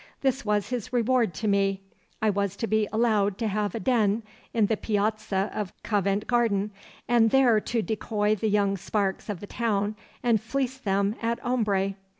[0.21, 1.83] This was his reward to me.
[2.23, 6.71] I was to be allowed to have a den in the piazza of Covent Garden,
[7.07, 11.93] and there to decoy the young sparks of the town and fleece them at ombre.